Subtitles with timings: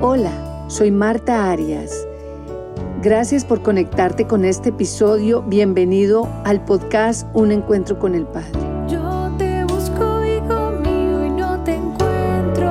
[0.00, 0.30] Hola,
[0.68, 2.06] soy Marta Arias.
[3.02, 5.42] Gracias por conectarte con este episodio.
[5.42, 8.52] Bienvenido al podcast Un Encuentro con el Padre.
[8.88, 12.70] Yo te busco, hijo mío, y no te encuentro.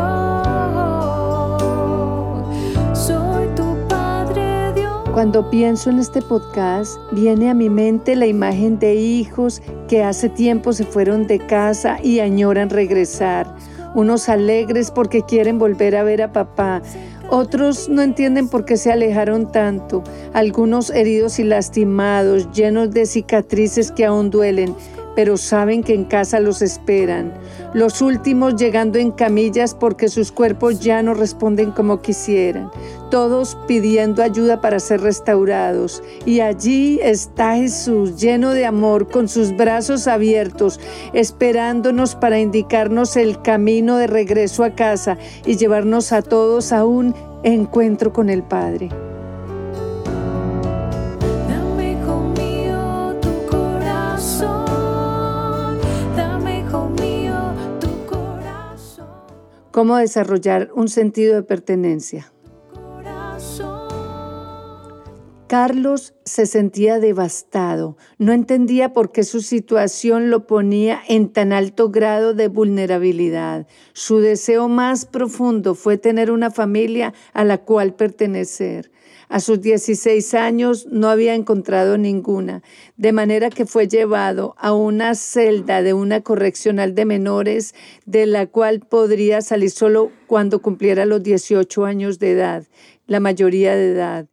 [2.95, 5.09] Soy tu Padre Dios.
[5.12, 10.30] Cuando pienso en este podcast, viene a mi mente la imagen de hijos que hace
[10.30, 13.54] tiempo se fueron de casa y añoran regresar.
[13.96, 16.84] Unos alegres porque quieren volver a ver a papá,
[17.30, 23.91] otros no entienden por qué se alejaron tanto, algunos heridos y lastimados, llenos de cicatrices
[23.91, 24.76] que aún duelen,
[25.17, 27.34] pero saben que en casa los esperan.
[27.73, 32.70] Los últimos llegando en camillas porque sus cuerpos ya no responden como quisieran.
[33.09, 36.03] Todos pidiendo ayuda para ser restaurados.
[36.27, 40.80] Y allí está Jesús, lleno de amor, con sus brazos abiertos,
[41.13, 47.16] esperándonos para indicarnos el camino de regreso a casa y llevarnos a todos a un
[47.41, 48.89] encuentro con el Padre.
[59.78, 62.33] ¿Cómo desarrollar un sentido de pertenencia?
[65.45, 71.92] Carlos se sentía devastado, no entendía por qué su situación lo ponía en tan alto
[71.92, 73.67] grado de vulnerabilidad.
[73.94, 78.89] Su deseo más profundo fue tener una familia a la cual pertenecer.
[79.30, 82.64] A sus 16 años no había encontrado ninguna,
[82.95, 88.48] de manera que fue llevado a una celda de una correccional de menores, de la
[88.48, 92.64] cual podría salir solo cuando cumpliera los 18 años de edad,
[93.05, 94.28] la mayoría de edad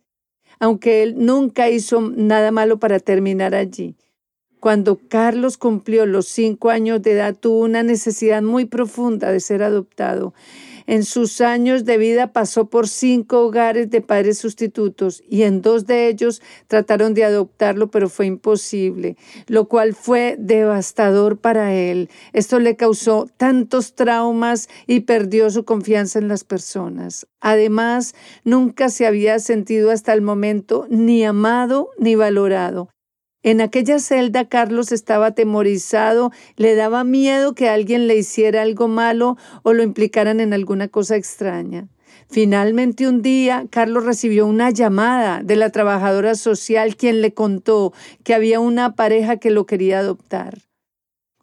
[0.59, 3.97] aunque él nunca hizo nada malo para terminar allí.
[4.61, 9.63] Cuando Carlos cumplió los cinco años de edad, tuvo una necesidad muy profunda de ser
[9.63, 10.33] adoptado.
[10.87, 15.87] En sus años de vida pasó por cinco hogares de padres sustitutos y en dos
[15.87, 22.11] de ellos trataron de adoptarlo, pero fue imposible, lo cual fue devastador para él.
[22.35, 27.27] Esto le causó tantos traumas y perdió su confianza en las personas.
[27.41, 32.94] Además, nunca se había sentido hasta el momento ni amado ni valorado.
[33.45, 39.37] En aquella celda Carlos estaba atemorizado, le daba miedo que alguien le hiciera algo malo
[39.63, 41.87] o lo implicaran en alguna cosa extraña.
[42.31, 48.33] Finalmente un día Carlos recibió una llamada de la trabajadora social quien le contó que
[48.33, 50.63] había una pareja que lo quería adoptar.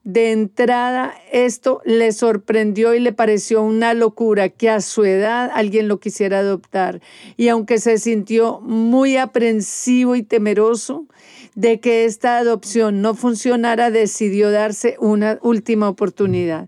[0.03, 5.87] De entrada, esto le sorprendió y le pareció una locura que a su edad alguien
[5.87, 7.01] lo quisiera adoptar.
[7.37, 11.05] Y aunque se sintió muy aprensivo y temeroso
[11.53, 16.67] de que esta adopción no funcionara, decidió darse una última oportunidad.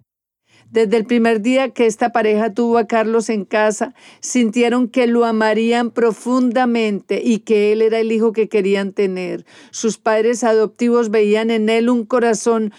[0.74, 5.24] Desde el primer día que esta pareja tuvo a Carlos en casa, sintieron que lo
[5.24, 9.46] amarían profundamente y que él era el hijo que querían tener.
[9.70, 12.74] Sus padres adoptivos veían en él un corazón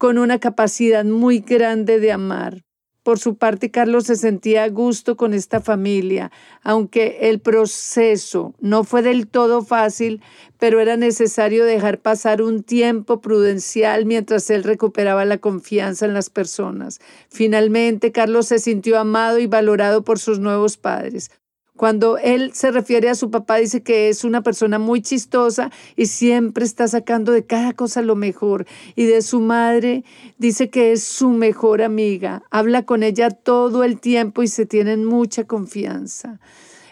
[0.00, 2.64] con una capacidad muy grande de amar.
[3.02, 8.84] Por su parte, Carlos se sentía a gusto con esta familia, aunque el proceso no
[8.84, 10.22] fue del todo fácil,
[10.58, 16.30] pero era necesario dejar pasar un tiempo prudencial mientras él recuperaba la confianza en las
[16.30, 16.98] personas.
[17.28, 21.30] Finalmente, Carlos se sintió amado y valorado por sus nuevos padres.
[21.80, 26.08] Cuando él se refiere a su papá, dice que es una persona muy chistosa y
[26.08, 28.66] siempre está sacando de cada cosa lo mejor.
[28.96, 30.04] Y de su madre
[30.36, 32.42] dice que es su mejor amiga.
[32.50, 36.38] Habla con ella todo el tiempo y se tienen mucha confianza.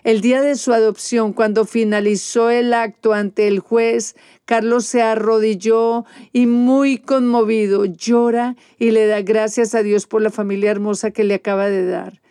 [0.05, 4.17] El día de su adopción, cuando finalizó el acto ante el juez,
[4.47, 10.31] Carlos se arrodilló y muy conmovido llora y le da gracias a Dios por la
[10.31, 12.23] familia hermosa que le acaba de dar.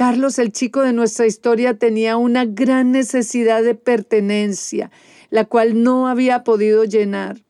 [0.00, 4.90] Carlos, el chico de nuestra historia, tenía una gran necesidad de pertenencia,
[5.28, 7.42] la cual no había podido llenar.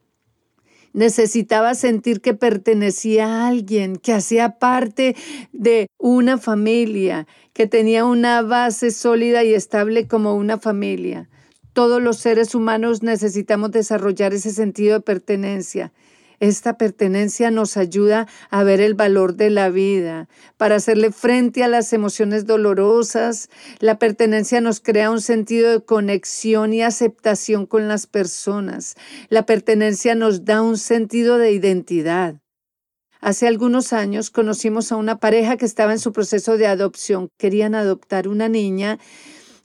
[0.92, 5.14] Necesitaba sentir que pertenecía a alguien, que hacía parte
[5.52, 11.30] de una familia, que tenía una base sólida y estable como una familia.
[11.72, 15.92] Todos los seres humanos necesitamos desarrollar ese sentido de pertenencia.
[16.40, 20.26] Esta pertenencia nos ayuda a ver el valor de la vida,
[20.56, 23.50] para hacerle frente a las emociones dolorosas.
[23.78, 28.96] La pertenencia nos crea un sentido de conexión y aceptación con las personas.
[29.28, 32.40] La pertenencia nos da un sentido de identidad.
[33.20, 37.28] Hace algunos años conocimos a una pareja que estaba en su proceso de adopción.
[37.36, 38.98] Querían adoptar una niña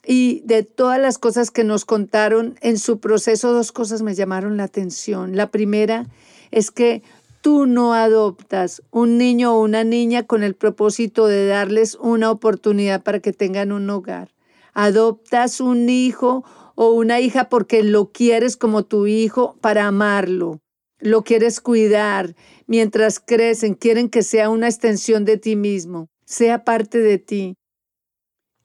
[0.06, 4.58] y de todas las cosas que nos contaron en su proceso, dos cosas me llamaron
[4.58, 5.38] la atención.
[5.38, 6.06] La primera
[6.56, 7.04] es que
[7.42, 13.04] tú no adoptas un niño o una niña con el propósito de darles una oportunidad
[13.04, 14.34] para que tengan un hogar.
[14.74, 20.62] Adoptas un hijo o una hija porque lo quieres como tu hijo para amarlo.
[21.00, 22.36] Lo quieres cuidar.
[22.68, 27.56] Mientras crecen, quieren que sea una extensión de ti mismo, sea parte de ti.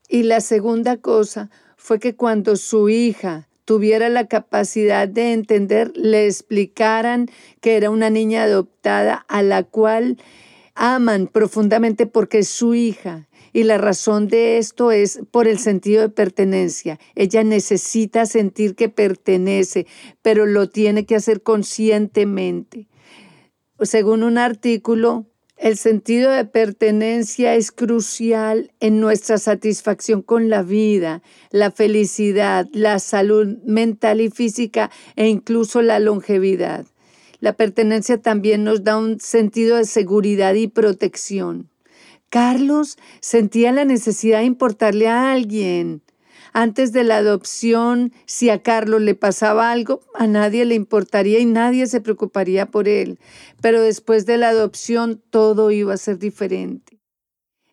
[0.09, 6.27] Y la segunda cosa fue que cuando su hija tuviera la capacidad de entender, le
[6.27, 7.29] explicaran
[7.61, 10.17] que era una niña adoptada a la cual
[10.75, 13.29] aman profundamente porque es su hija.
[13.53, 16.99] Y la razón de esto es por el sentido de pertenencia.
[17.15, 19.87] Ella necesita sentir que pertenece,
[20.21, 22.89] pero lo tiene que hacer conscientemente.
[23.83, 25.30] Según un artículo,
[25.61, 32.99] el sentido de pertenencia es crucial en nuestra satisfacción con la vida, la felicidad, la
[32.99, 36.87] salud mental y física e incluso la longevidad.
[37.41, 41.69] La pertenencia también nos da un sentido de seguridad y protección.
[42.31, 46.01] Carlos sentía la necesidad de importarle a alguien.
[46.53, 51.47] Antes de la adopción, si a Carlos le pasaba algo, a nadie le importaría y
[51.47, 53.19] nadie se preocuparía por él.
[53.61, 57.01] Pero después de la adopción, todo iba a ser diferente.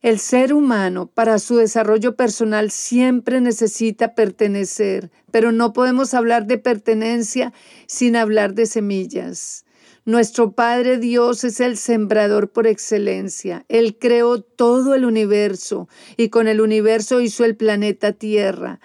[0.02, 6.60] El ser humano, para su desarrollo personal, siempre necesita pertenecer, pero no podemos hablar de
[6.60, 7.52] pertenencia
[7.88, 9.66] sin hablar de semillas.
[10.08, 13.66] Nuestro Padre Dios es el sembrador por excelencia.
[13.68, 18.80] Él creó todo el universo y con el universo hizo el planeta Tierra,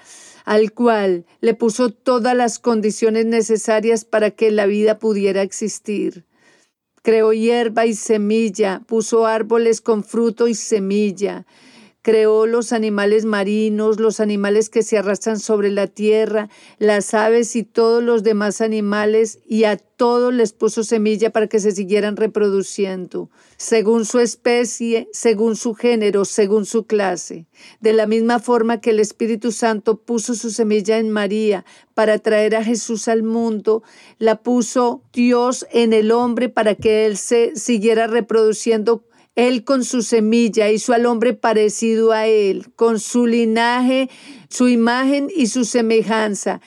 [0.45, 6.25] al cual le puso todas las condiciones necesarias para que la vida pudiera existir.
[7.03, 11.47] Creó hierba y semilla, puso árboles con fruto y semilla,
[12.03, 17.63] creó los animales marinos, los animales que se arrastran sobre la tierra, las aves y
[17.63, 23.31] todos los demás animales, y a todos les puso semilla para que se siguieran reproduciendo,
[23.57, 27.47] según su especie, según su género, según su clase.
[27.81, 31.65] De la misma forma que el Espíritu Santo puso su semilla en María
[31.95, 33.85] para traer a Jesús al mundo,
[34.19, 40.03] la puso Dios en el hombre para que él se siguiera reproduciendo él con su
[40.03, 44.11] semilla hizo al hombre parecido a él, con su linaje,
[44.49, 46.61] su imagen y su semejanza.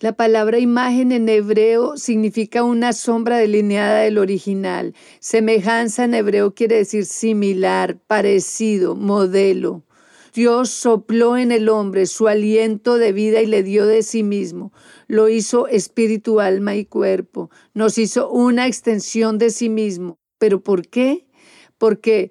[0.00, 4.94] La palabra imagen en hebreo significa una sombra delineada del original.
[5.18, 9.82] Semejanza en hebreo quiere decir similar, parecido, modelo.
[10.34, 14.72] Dios sopló en el hombre su aliento de vida y le dio de sí mismo.
[15.06, 17.50] Lo hizo espíritu, alma y cuerpo.
[17.72, 20.18] Nos hizo una extensión de sí mismo.
[20.44, 21.24] ¿Pero por qué?
[21.78, 22.30] Porque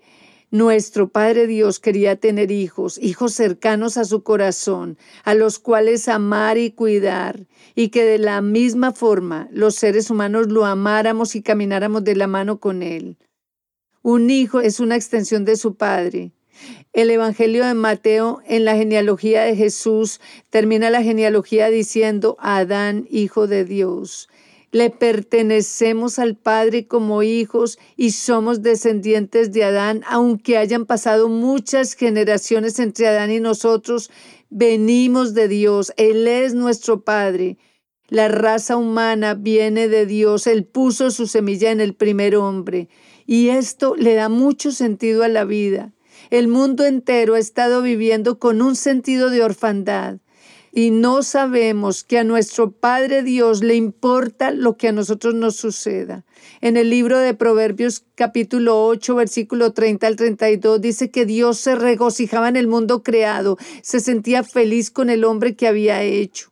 [0.52, 6.60] nuestro Padre Dios quería tener hijos, hijos cercanos a su corazón, a los cuales amar
[6.60, 12.04] y cuidar, y que de la misma forma los seres humanos lo amáramos y camináramos
[12.04, 13.18] de la mano con Él.
[14.04, 16.34] Un hijo es una extensión de su Padre.
[16.94, 20.22] El Evangelio de Mateo en la genealogía de Jesús
[20.52, 24.30] termina la genealogía diciendo Adán, hijo de Dios.
[24.74, 31.94] Le pertenecemos al Padre como hijos y somos descendientes de Adán, aunque hayan pasado muchas
[31.94, 34.10] generaciones entre Adán y nosotros,
[34.50, 37.60] venimos de Dios, Él es nuestro Padre.
[38.10, 42.90] La raza humana viene de Dios, Él puso su semilla en el primer hombre
[43.28, 45.94] y esto le da mucho sentido a la vida.
[46.32, 50.18] El mundo entero ha estado viviendo con un sentido de orfandad
[50.76, 55.56] y no sabemos que a nuestro Padre Dios le importa lo que a nosotros nos
[55.56, 56.26] suceda.
[56.62, 61.76] En el libro de Proverbios capítulo 8, versículo 30 al 32 dice que Dios se
[61.76, 66.52] regocijaba en el mundo creado, se sentía feliz con el hombre que había hecho.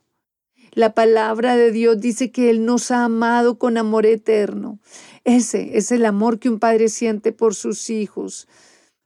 [0.70, 4.78] La palabra de Dios dice que Él nos ha amado con amor eterno.
[5.24, 8.46] Ese es el amor que un padre siente por sus hijos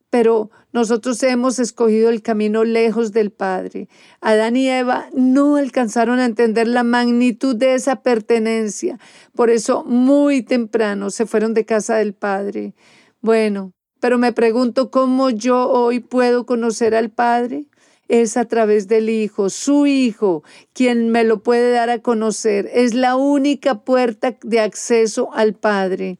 [0.09, 3.89] pero nosotros hemos escogido el camino lejos del Padre.
[4.21, 8.99] Adán y Eva no alcanzaron a entender la magnitud de esa pertenencia.
[9.35, 12.73] Por eso muy temprano se fueron de casa del Padre.
[13.21, 17.65] Bueno, pero me pregunto cómo yo hoy puedo conocer al Padre.
[18.07, 22.69] Es a través del Hijo, su Hijo, quien me lo puede dar a conocer.
[22.73, 26.17] Es la única puerta de acceso al Padre.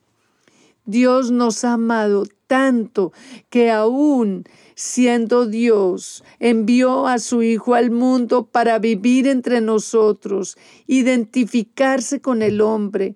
[0.86, 3.14] Dios nos ha amado tanto
[3.50, 4.46] que aún
[4.78, 12.62] siendo Dios, envió a su Hijo al mundo para vivir entre nosotros, identificarse con el
[12.62, 13.16] hombre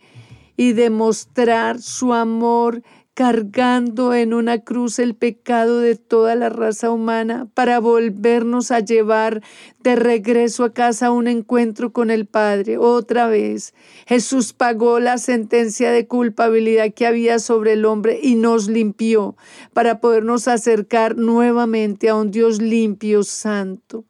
[0.58, 2.82] y demostrar su amor
[3.14, 9.42] cargando en una cruz el pecado de toda la raza humana para volvernos a llevar
[9.80, 12.78] de regreso a casa a un encuentro con el Padre.
[12.78, 13.74] Otra vez,
[14.08, 19.36] Jesús pagó la sentencia de culpabilidad que había sobre el hombre y nos limpió
[19.74, 24.06] para podernos acercar nuevamente a un Dios limpio, santo.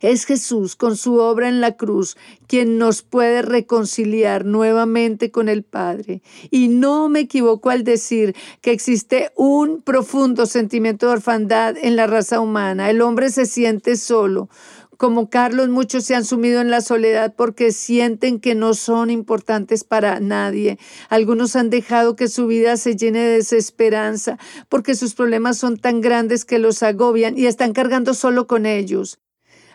[0.00, 5.62] Es Jesús con su obra en la cruz quien nos puede reconciliar nuevamente con el
[5.62, 6.22] Padre.
[6.50, 12.06] Y no me equivoco al decir que existe un profundo sentimiento de orfandad en la
[12.06, 12.90] raza humana.
[12.90, 14.48] El hombre se siente solo.
[14.96, 19.84] Como Carlos, muchos se han sumido en la soledad porque sienten que no son importantes
[19.84, 20.78] para nadie.
[21.10, 24.38] Algunos han dejado que su vida se llene de desesperanza
[24.70, 29.18] porque sus problemas son tan grandes que los agobian y están cargando solo con ellos.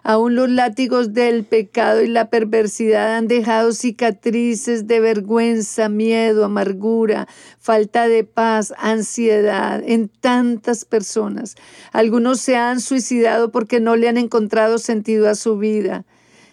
[0.04, 7.28] Aún los látigos del pecado y la perversidad han dejado cicatrices de vergüenza, miedo, amargura,
[7.60, 11.56] falta de paz, ansiedad en tantas personas.
[11.92, 16.06] Algunos se han suicidado porque no le han encontrado sentido a su vida.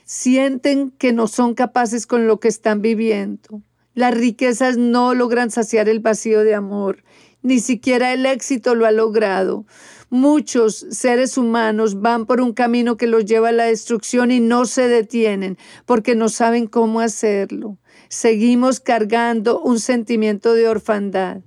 [0.05, 3.63] Sienten que no son capaces con lo que están viviendo.
[3.95, 7.03] Las riquezas no logran saciar el vacío de amor.
[7.43, 9.65] Ni siquiera el éxito lo ha logrado.
[10.11, 14.65] Muchos seres humanos van por un camino que los lleva a la destrucción y no
[14.65, 17.77] se detienen porque no saben cómo hacerlo.
[18.09, 21.43] Seguimos cargando un sentimiento de orfandad.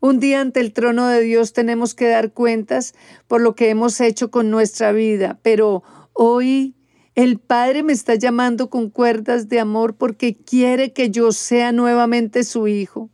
[0.00, 2.94] Un día ante el trono de Dios tenemos que dar cuentas
[3.28, 6.74] por lo que hemos hecho con nuestra vida, pero hoy
[7.14, 12.42] el Padre me está llamando con cuerdas de amor porque quiere que yo sea nuevamente
[12.42, 13.10] su hijo.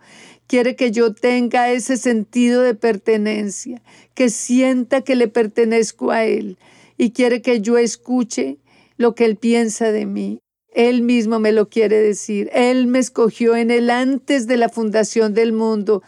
[0.46, 3.82] Quiere que yo tenga ese sentido de pertenencia,
[4.14, 6.58] que sienta que le pertenezco a Él
[6.96, 8.58] y quiere que yo escuche
[8.96, 10.40] lo que Él piensa de mí.
[10.72, 12.50] Él mismo me lo quiere decir.
[12.52, 16.02] Él me escogió en Él antes de la fundación del mundo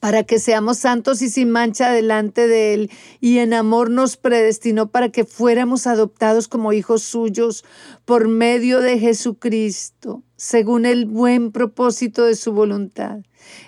[0.00, 2.90] para que seamos santos y sin mancha delante de Él,
[3.20, 7.64] y en amor nos predestinó para que fuéramos adoptados como hijos suyos
[8.06, 13.20] por medio de Jesucristo, según el buen propósito de su voluntad.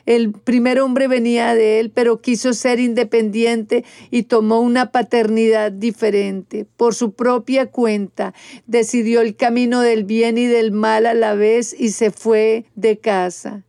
[0.06, 6.66] El primer hombre venía de él, pero quiso ser independiente y tomó una paternidad diferente.
[6.76, 8.32] Por su propia cuenta,
[8.66, 12.98] decidió el camino del bien y del mal a la vez y se fue de
[12.98, 13.64] casa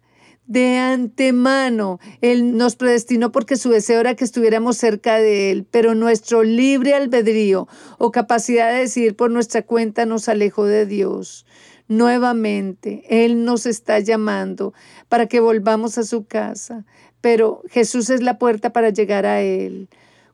[0.45, 1.99] de antemano.
[2.21, 6.93] Él nos predestinó porque su deseo era que estuviéramos cerca de Él, pero nuestro libre
[6.93, 11.45] albedrío o capacidad de decidir por nuestra cuenta nos alejó de Dios.
[11.87, 14.73] Nuevamente, Él nos está llamando
[15.09, 16.85] para que volvamos a su casa,
[17.21, 19.89] pero Jesús es la puerta para llegar a Él.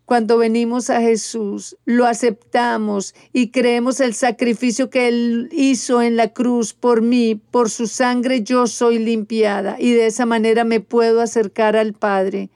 [0.10, 6.34] Cuando venimos a Jesús, lo aceptamos y creemos el sacrificio que Él hizo en la
[6.34, 11.22] cruz por mí, por su sangre yo soy limpiada y de esa manera me puedo
[11.22, 12.50] acercar al Padre.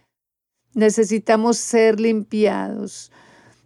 [0.74, 3.12] Necesitamos ser limpiados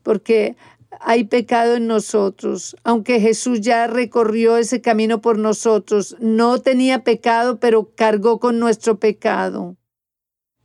[0.04, 0.58] porque
[1.00, 7.62] hay pecado en nosotros, aunque Jesús ya recorrió ese camino por nosotros, no tenía pecado,
[7.62, 9.78] pero cargó con nuestro pecado.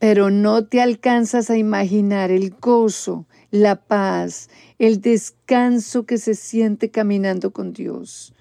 [0.03, 6.91] Pero no te alcanzas a imaginar el gozo, la paz, el descanso que se siente
[6.91, 8.35] caminando con Dios.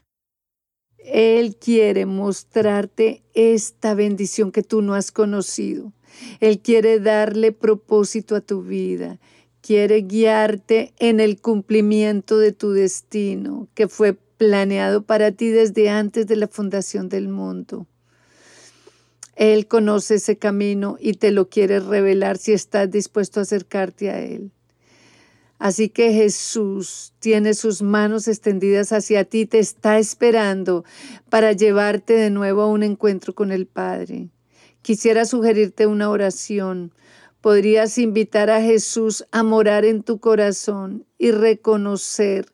[0.98, 5.94] Él quiere mostrarte esta bendición que tú no has conocido.
[6.40, 9.20] Él quiere darle propósito a tu vida
[9.62, 16.26] quiere guiarte en el cumplimiento de tu destino que fue planeado para ti desde antes
[16.28, 17.86] de la fundación del mundo.
[19.36, 24.20] Él conoce ese camino y te lo quiere revelar si estás dispuesto a acercarte a
[24.20, 24.52] Él.
[25.60, 30.84] Así que Jesús tiene sus manos extendidas hacia ti, te está esperando
[31.30, 34.30] para llevarte de nuevo a un encuentro con el Padre.
[34.82, 36.94] Quisiera sugerirte una oración
[37.42, 42.46] podrías invitar a Jesús a morar en tu corazón y reconocer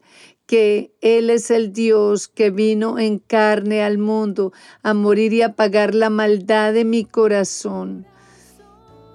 [0.48, 5.54] que Él es el Dios que vino en carne al mundo a morir y a
[5.54, 8.06] pagar la maldad de mi corazón.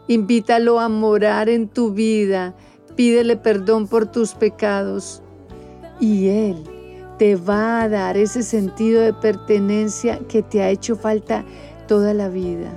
[0.09, 2.55] Invítalo a morar en tu vida,
[2.97, 5.23] pídele perdón por tus pecados
[5.99, 6.57] y Él
[7.19, 11.45] te va a dar ese sentido de pertenencia que te ha hecho falta
[11.89, 12.71] toda la vida.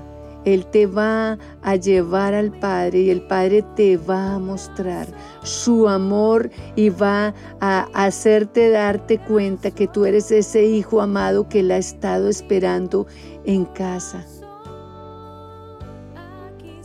[0.45, 5.07] Él te va a llevar al Padre y el Padre te va a mostrar
[5.43, 11.59] su amor y va a hacerte darte cuenta que tú eres ese hijo amado que
[11.61, 13.07] Él ha estado esperando
[13.43, 14.23] en casa.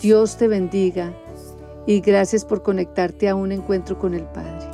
[0.00, 1.12] Dios te bendiga
[1.86, 4.69] y gracias por conectarte a un encuentro con el Padre.